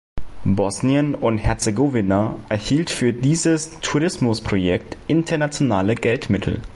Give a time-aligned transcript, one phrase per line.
[0.45, 6.59] Bosnien und Herzegowina erhielt für dieses Tourismusprojekt internationale Geldmittel.